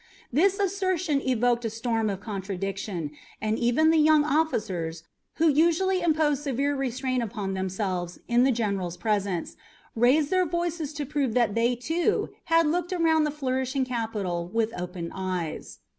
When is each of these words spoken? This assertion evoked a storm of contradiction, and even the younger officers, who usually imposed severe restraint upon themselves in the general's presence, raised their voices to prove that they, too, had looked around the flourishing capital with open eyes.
This 0.33 0.57
assertion 0.59 1.21
evoked 1.21 1.63
a 1.63 1.69
storm 1.69 2.09
of 2.09 2.21
contradiction, 2.21 3.11
and 3.39 3.59
even 3.59 3.91
the 3.91 3.99
younger 3.99 4.29
officers, 4.29 5.03
who 5.35 5.47
usually 5.47 6.01
imposed 6.01 6.41
severe 6.41 6.75
restraint 6.75 7.21
upon 7.21 7.53
themselves 7.53 8.19
in 8.27 8.41
the 8.43 8.51
general's 8.51 8.97
presence, 8.97 9.55
raised 9.95 10.31
their 10.31 10.47
voices 10.47 10.91
to 10.93 11.05
prove 11.05 11.35
that 11.35 11.53
they, 11.53 11.75
too, 11.75 12.29
had 12.45 12.65
looked 12.65 12.91
around 12.91 13.25
the 13.25 13.29
flourishing 13.29 13.85
capital 13.85 14.47
with 14.51 14.73
open 14.75 15.11
eyes. 15.13 15.77